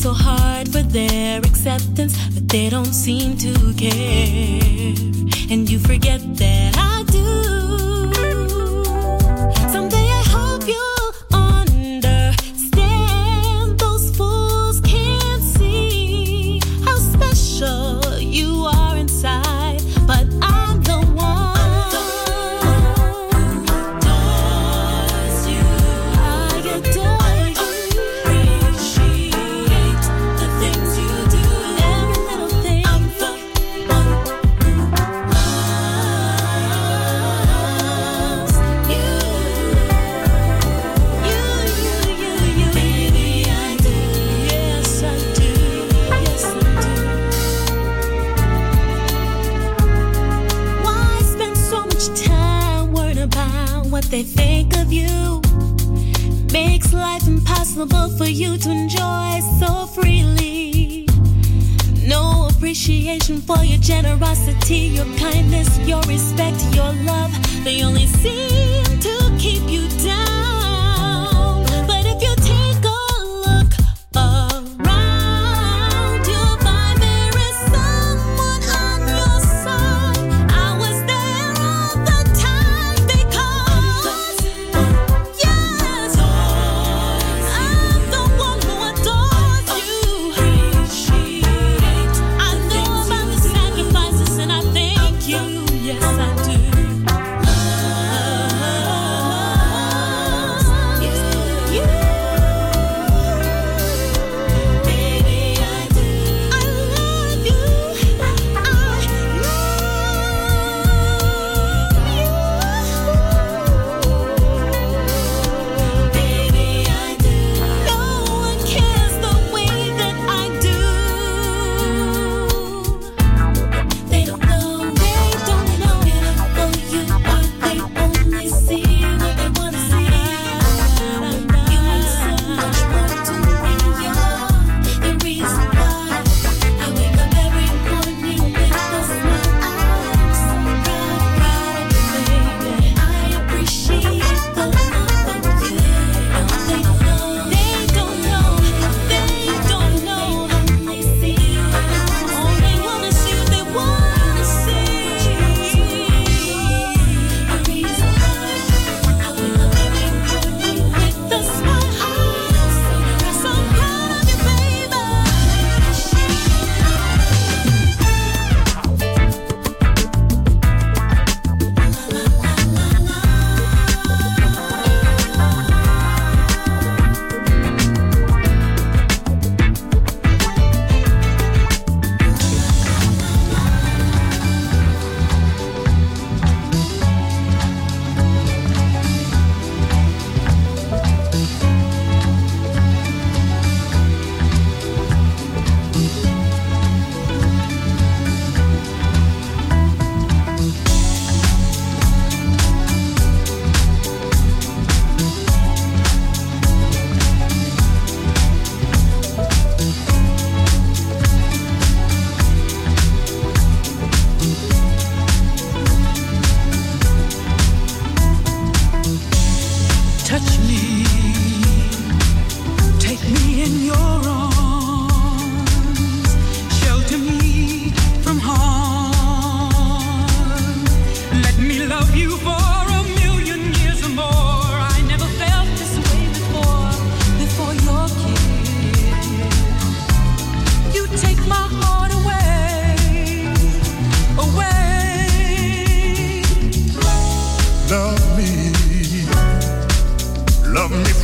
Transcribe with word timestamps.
so 0.00 0.14
hard 0.14 0.66
for 0.72 0.80
their 0.80 1.40
acceptance, 1.40 2.16
but 2.32 2.48
they 2.48 2.70
don't 2.70 2.94
seem 2.94 3.36
to 3.36 3.52
care. 3.74 4.94
And 5.50 5.68
you 5.68 5.78
forget 5.78 6.20
that 6.36 6.74
I 6.78 7.04
do. 7.12 7.59
generosity, 63.90 64.82
your 64.96 65.10
kindness, 65.16 65.78
your 65.80 66.00
respect, 66.02 66.62
your 66.76 66.92
love. 67.10 67.32
They 67.64 67.82
only 67.82 68.06
see 68.06 68.69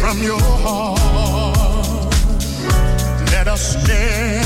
from 0.06 0.22
your 0.22 0.40
heart. 0.40 2.14
Let 3.32 3.48
us 3.48 3.74
never 3.88 4.45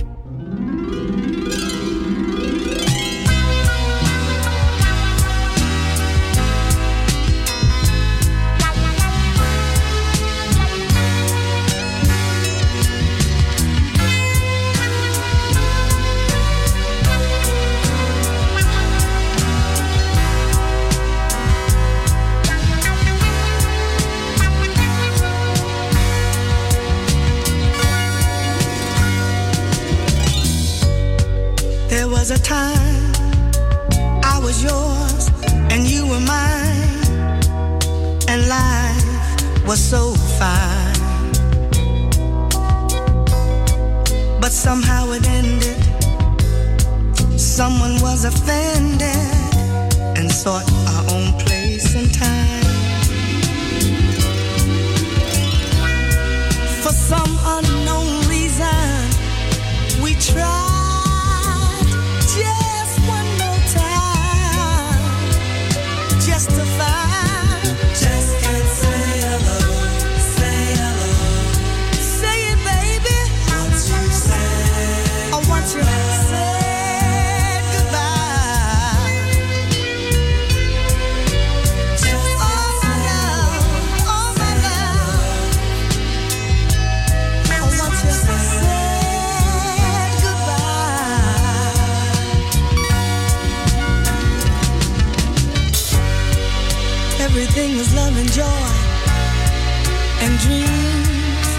and 100.23 100.37
dreams 100.39 101.49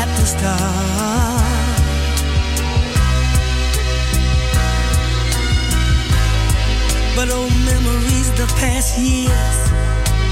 at 0.00 0.08
the 0.18 0.26
start. 0.26 1.38
But 7.14 7.30
old 7.30 7.52
memories, 7.64 8.30
the 8.32 8.46
past 8.58 8.98
years, 8.98 9.58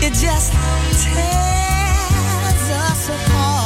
it 0.02 0.12
just 0.14 0.52
tears 1.02 2.70
us 2.84 3.08
apart. 3.08 3.65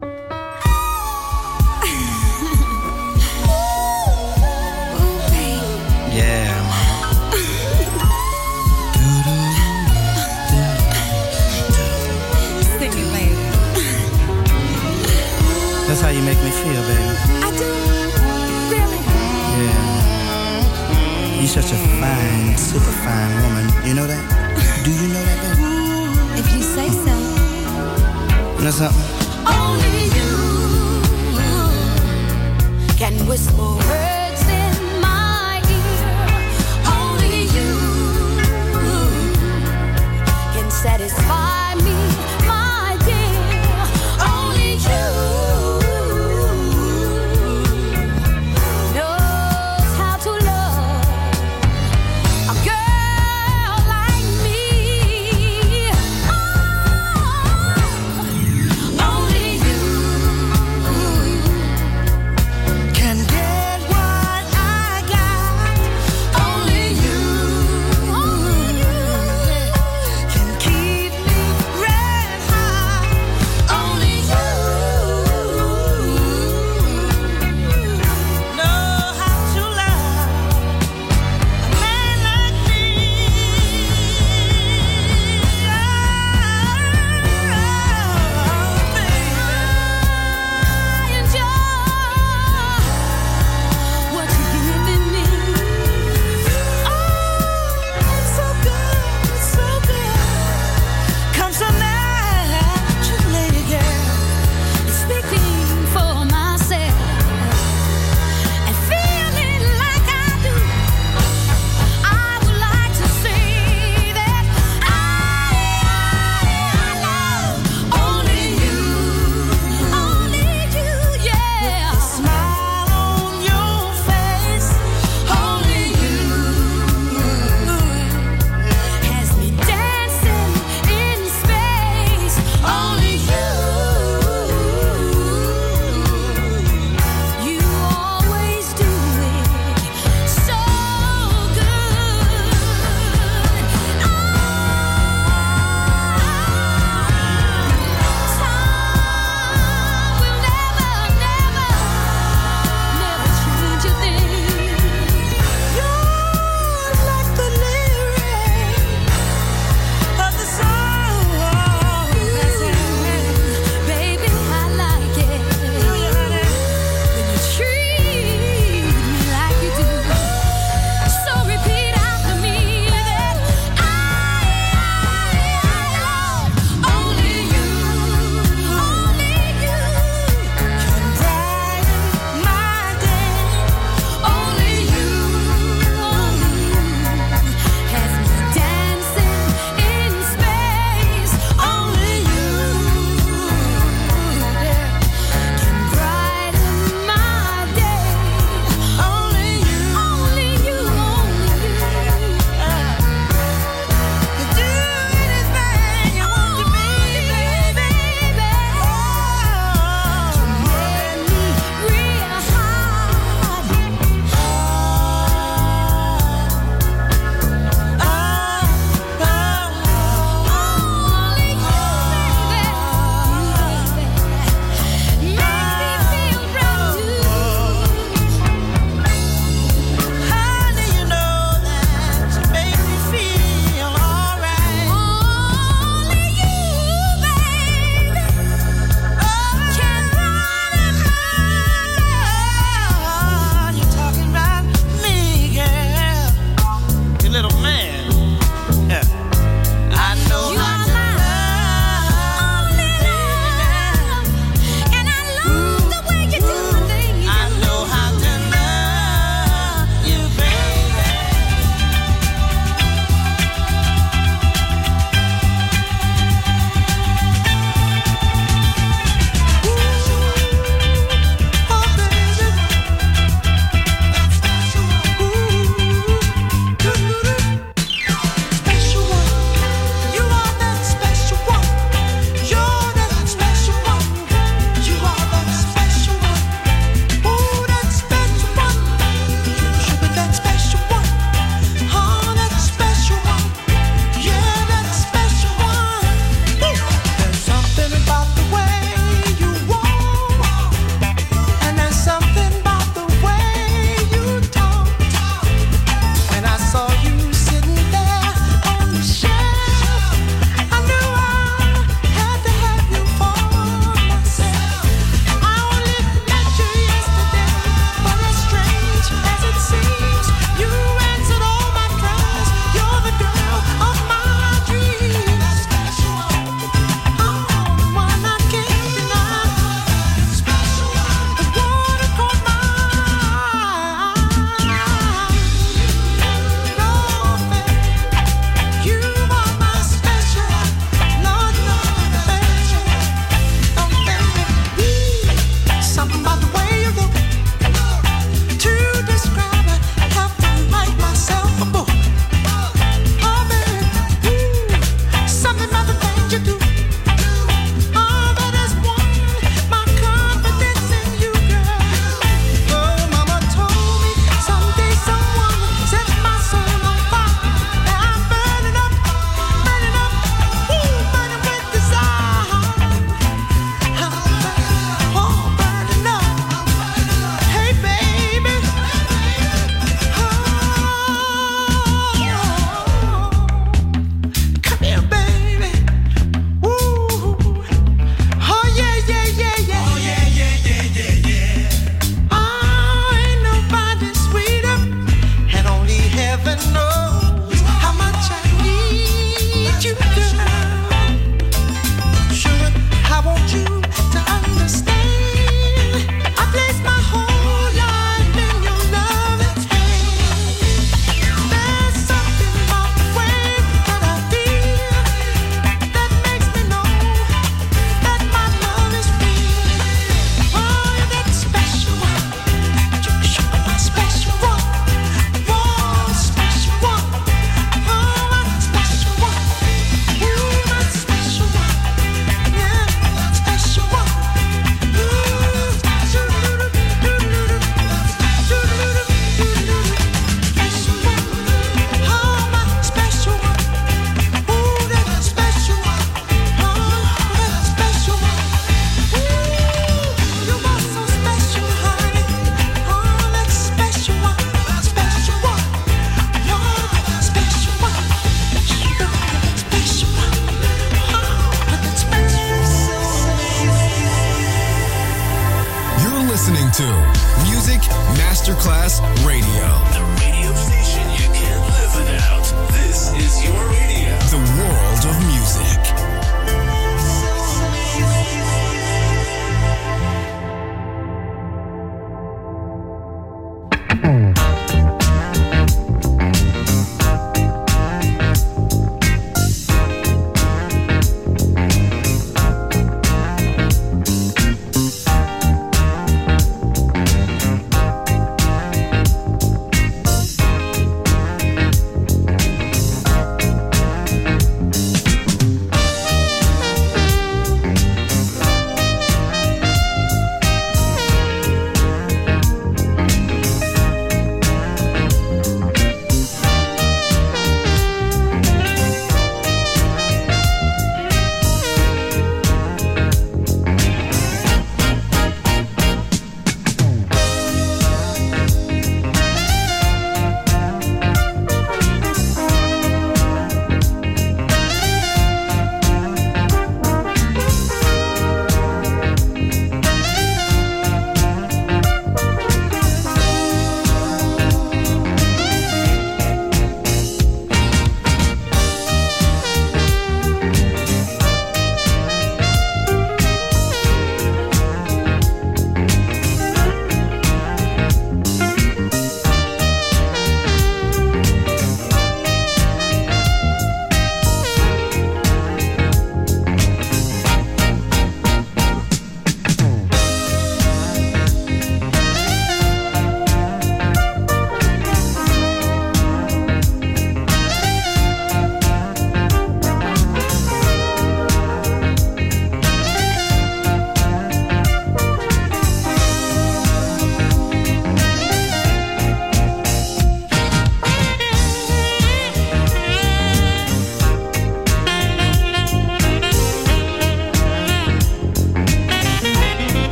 Know 24.01 24.07
that? 24.07 24.83
Do 24.83 24.91
you 24.91 25.07
know 25.13 25.23
that, 25.29 25.37
baby? 25.43 25.63
If 26.39 26.47
you 26.55 26.61
say 26.61 26.89
so. 26.89 27.15
You 28.57 28.63
know 28.63 28.71
something? 28.71 29.07
Only 29.45 30.05
you 30.17 30.31
can 32.97 33.13
whisper 33.27 33.80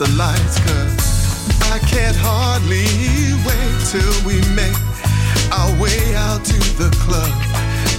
the 0.00 0.08
lights 0.16 0.56
cause 0.64 1.68
I 1.68 1.78
can't 1.84 2.16
hardly 2.16 2.88
wait 3.44 3.76
till 3.92 4.16
we 4.24 4.40
make 4.56 4.80
our 5.52 5.68
way 5.76 6.00
out 6.16 6.40
to 6.40 6.58
the 6.80 6.88
club. 7.04 7.28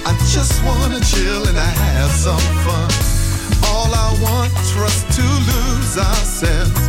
I 0.02 0.10
just 0.34 0.58
wanna 0.66 0.98
chill 0.98 1.46
and 1.46 1.54
I 1.56 1.72
have 1.86 2.10
some 2.10 2.46
fun. 2.66 2.90
All 3.70 3.86
I 3.86 4.10
want 4.18 4.50
is 4.58 4.70
for 4.74 4.82
us 4.82 5.06
to 5.14 5.22
lose 5.22 5.94
ourselves 5.94 6.82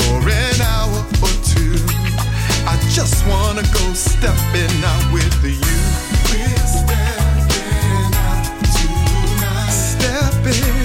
for 0.00 0.16
an 0.24 0.58
hour 0.72 0.96
or 1.20 1.34
two. 1.44 1.76
I 2.64 2.80
just 2.88 3.20
wanna 3.28 3.64
go 3.76 3.84
stepping 3.92 4.76
out 4.80 5.04
with 5.12 5.36
you. 5.44 5.76
We're 6.32 6.68
stepping 6.72 8.16
out 8.16 8.48
tonight. 8.72 9.76
Stepping, 9.92 10.83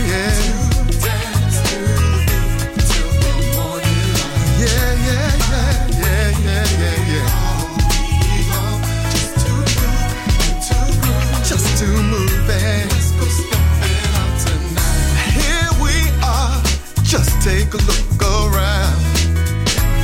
take 17.49 17.73
a 17.73 17.81
look 17.89 18.21
around. 18.21 19.01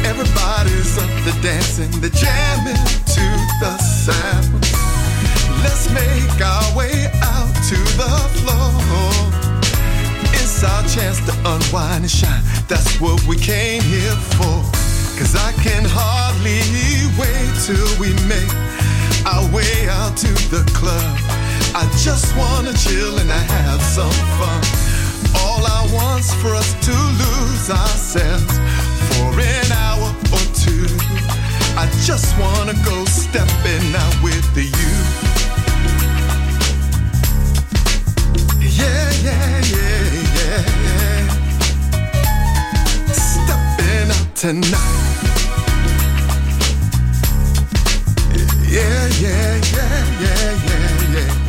Everybody's 0.10 0.98
up 0.98 1.14
to 1.26 1.32
dancing, 1.46 1.92
the 2.02 2.10
jamming 2.10 2.86
to 3.16 3.26
the 3.62 3.74
sound. 3.78 4.62
Let's 5.64 5.86
make 6.02 6.38
our 6.42 6.68
way 6.76 6.96
out 7.22 7.54
to 7.70 7.78
the 8.02 8.14
floor. 8.38 8.74
It's 10.40 10.64
our 10.64 10.84
chance 10.96 11.20
to 11.28 11.34
unwind 11.52 12.02
and 12.08 12.12
shine. 12.22 12.44
That's 12.68 13.00
what 13.00 13.22
we 13.28 13.36
came 13.38 13.84
here 13.84 14.18
for. 14.38 14.58
Cause 15.18 15.36
I 15.36 15.52
can 15.66 15.84
hardly 15.86 16.62
wait 17.22 17.52
till 17.68 17.92
we 18.02 18.10
make 18.34 18.54
our 19.34 19.46
way 19.54 19.88
out 20.00 20.18
to 20.18 20.32
the 20.54 20.64
club. 20.74 21.16
I 21.82 21.84
just 22.06 22.36
wanna 22.36 22.74
chill 22.74 23.20
and 23.20 23.32
I 23.32 23.44
have 23.58 23.82
some 23.82 24.18
fun. 24.40 24.85
All 25.56 25.66
I 25.66 25.88
want's 25.94 26.34
for 26.34 26.54
us 26.54 26.74
to 26.86 26.92
lose 26.92 27.70
ourselves 27.70 28.58
for 29.08 29.40
an 29.40 29.72
hour 29.72 30.10
or 30.36 30.46
two. 30.54 30.86
I 31.78 31.88
just 32.04 32.38
wanna 32.38 32.74
go 32.84 33.06
stepping 33.06 33.96
out 33.96 34.22
with 34.22 34.58
you. 34.58 34.96
Yeah, 38.60 39.12
yeah, 39.24 39.62
yeah, 39.74 40.04
yeah, 40.40 40.62
yeah. 40.88 41.22
Stepping 43.14 44.12
out 44.12 44.36
tonight. 44.36 45.06
Yeah, 48.68 49.08
yeah, 49.24 49.56
yeah, 49.72 50.04
yeah, 50.20 50.52
yeah, 50.68 51.14
yeah. 51.16 51.45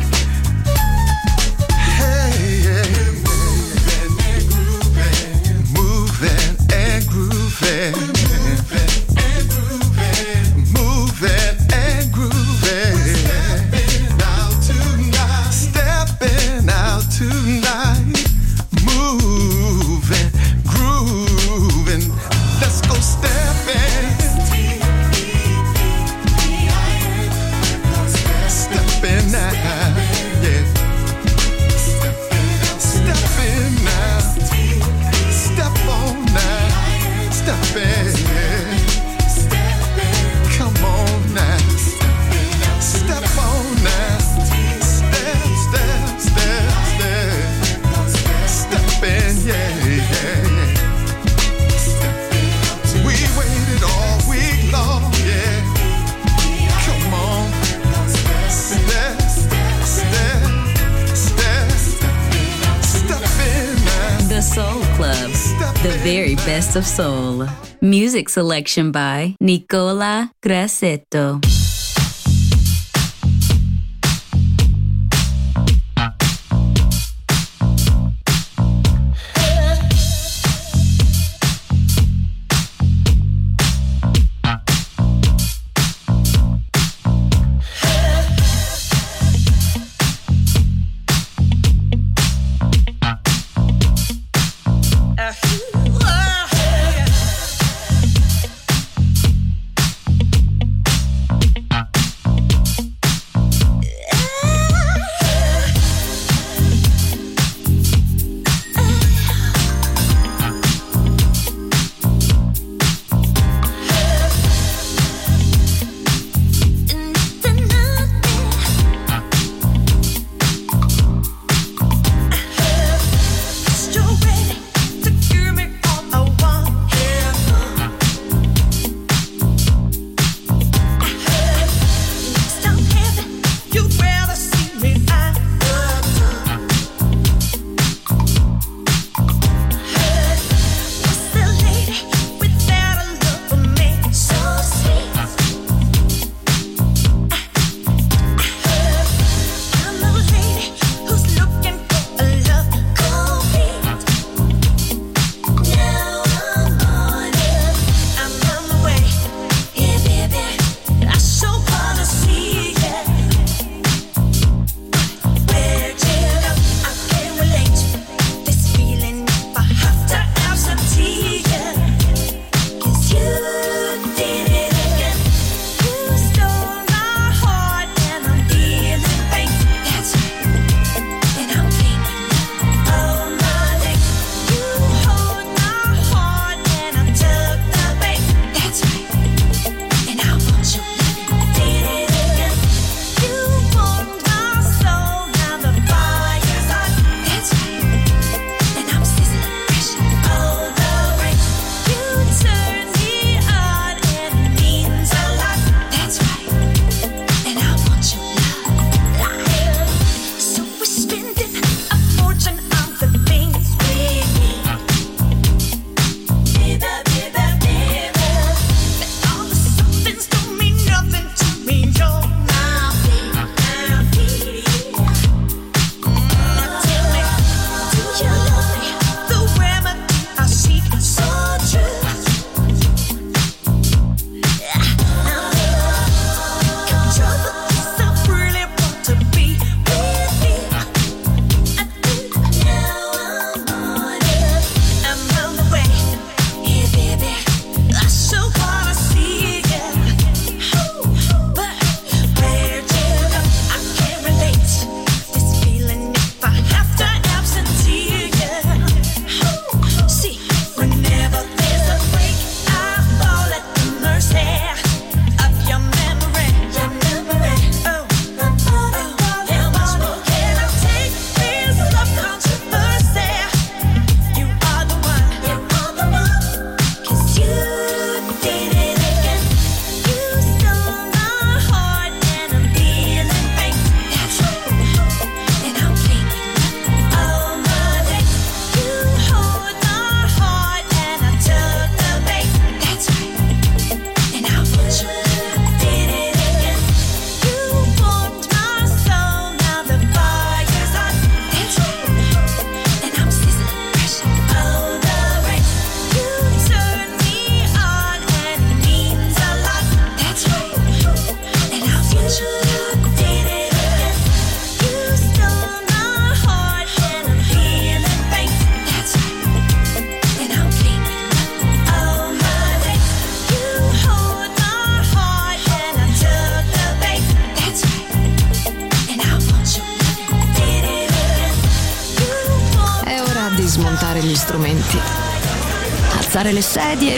Soul. 66.97 67.45
Music 67.79 68.27
selection 68.27 68.91
by 68.91 69.35
Nicola 69.39 70.31
Grassetto. 70.41 71.39